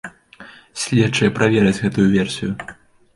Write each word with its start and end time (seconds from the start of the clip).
Следчыя 0.83 1.33
правераць 1.37 1.77
гэтую 1.83 2.07
версію. 2.17 2.51